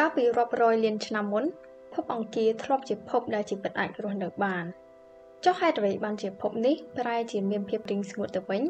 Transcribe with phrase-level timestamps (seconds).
[0.00, 1.44] កាលពីរាប់រយលានឆ្នាំមុន
[1.94, 4.64] ភពអង្គារធ្លាប់ជាភពដែលជីវិតអាចរស់នៅបាន
[5.44, 8.62] ចុះហេតុអ្វីបានជាភពនេះប្រែជាមានភាពរីងស្ងួតទៅវិញ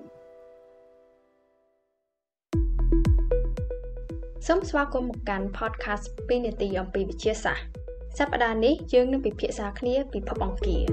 [4.46, 7.66] សូមស្វាគមន៍មកកាន់ podcast 2នាទីអំពីវិទ្យាសាស្ត្រ
[8.18, 10.84] សប្តាហ៍នេះយើងនឹងពិភាក្សាគ្នាពីភពអង្គារ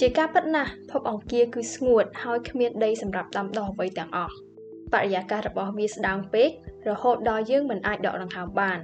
[0.00, 4.34] ជាការពិតណាស់ភពអង្គារគឺស្ងួតហើយគ្មានដីសម្រាប់ដាំដុះអ្វីទាំងអស់
[4.92, 6.48] បរិយាកាសរបស់វាស្ដើងពេក
[6.88, 8.78] រហូតដល់យើងមិនអាចដកដង្ហើមបាន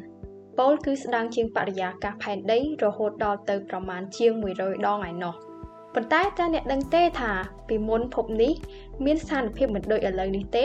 [0.58, 5.34] ប៉ូលគឺស្ដើងជាងបរិយាកាសផែនដីរហូតដល់ទៅប្រមាណជាង100ដងឯណោះ
[5.94, 7.32] ប៉ុន្តែតើអ្នកដឹងទេថា
[7.68, 8.52] ពីមុនភពនេះ
[9.04, 10.64] មានស្ថានភាពមិនដូចឥឡូវនេះទេ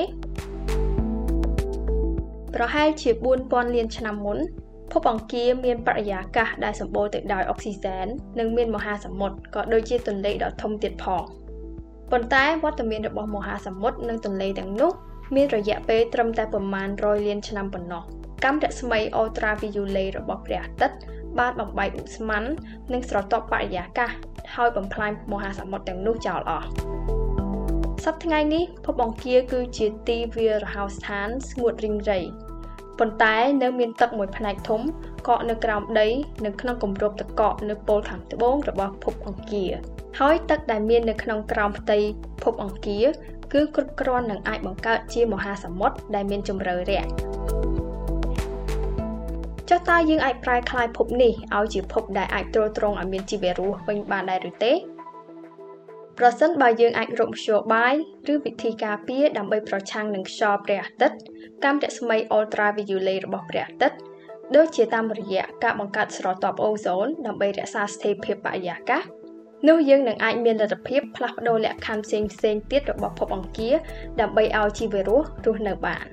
[2.55, 3.09] ប្រហែលជា
[3.43, 4.37] 4000លានឆ្នាំមុន
[4.91, 8.07] ភពអង្គារមានបរិយាកាសដែលសម្បូរទៅដោយអុកស៊ីសែន
[8.39, 11.23] និងមានមហាសមុទ្រក៏ដូចជាទន្លេដ៏ធំទៀតផង
[12.11, 14.91] ប៉ុន្តែវត្តមានរបស់មហាសមុទ្រនិងទន្លេទាំងនោះ
[15.35, 18.03] មានរយៈពេលត្រឹមតែប្រមាណ100លានឆ្នាំប៉ុណ្ណោះ
[18.43, 20.97] កាំរស្មី ultraviolet របស់ព្រះអាទិត្យ
[21.39, 22.43] បានបំបែកឧស្ម័ន
[22.93, 24.11] និងស្រទាប់បរិយាកាស
[24.55, 26.67] ហើយបំផ្លាញមហាសមុទ្រទាំងនោះចោលអស់
[28.05, 32.19] សប្តាហ៍ថ្ងៃនេះភពអង្គារគឺជាទីវាលរហោស្ថានស្ងួតរីងរៃ
[33.01, 34.81] ប៉ុន្តែនៅមានទឹកមួយផ្នែកធំ
[35.27, 36.07] កកនៅក្រោមដី
[36.45, 39.71] និងក្នុងគម្របទឹកកកនៅប៉ូលខាងត្បូងរបស់ភពអង្គារ
[40.19, 41.97] ហើយទឹកដែលមាននៅក្នុងក្រោមផ្ទៃ
[42.43, 43.05] ភពអង្គារ
[43.53, 47.09] គឺគ្រប់គ្រាន់នឹងអាចបង្កើតជាមហាសមុទ្រដែលមានជម្រៅរាក់
[49.69, 54.73] ចុះតើយើងអាចប្រែក្លាយភពនេះឲ្យជាភពដែលអាចទ្រទ្រង់ឲ្យមានជីវរស់វិញបានដែរឬទេ
[56.23, 57.95] ប្រសិនបើយើងអាចរកមធ្យោបាយ
[58.33, 61.17] ឬវិធីការពារដើម្បីប្រឆាំងនឹងខ្យល់ព្រះអាទិត្យ
[61.63, 63.97] កាំរស្មី ultraviolet របស់ព្រះអាទិត្យ
[64.55, 69.03] ដូចជាតាមរយៈការបង្កើតស្រទាប់អូហ្សូនដើម្បីរក្សាស្ថិរភាពបរិយាកាស
[69.67, 73.75] នោះយើងនឹងអាចមានលទ្ធភាពផ្លាស់ប្ដូរលក្ខខណ្ឌផ្សេងផ្សេងទៀតរបស់ភពអង្គារ
[74.21, 76.05] ដើម្បីឲ្យជីវរស់រស់នៅបាន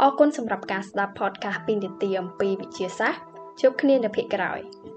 [0.00, 3.20] អរគុណសម្រាប់ការស្ដាប់ podcast ពីនាទីអំពីវិទ្យាសាស្ត្រ
[3.60, 4.60] ជួបគ្នានៅភាគក្រោយ។